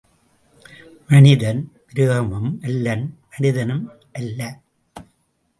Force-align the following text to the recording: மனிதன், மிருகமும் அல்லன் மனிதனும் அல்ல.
மனிதன், 1.09 1.61
மிருகமும் 1.87 2.49
அல்லன் 2.61 3.05
மனிதனும் 3.31 3.85
அல்ல. 4.11 4.39